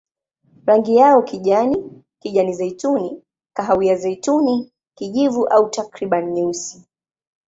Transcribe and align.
Rangi 0.65 0.95
yao 0.95 1.21
kijani, 1.21 2.03
kijani-zeituni, 2.19 3.21
kahawia-zeituni, 3.53 4.71
kijivu 4.95 5.45
au 5.47 5.69
takriban 5.69 6.31
nyeusi. 6.33 6.83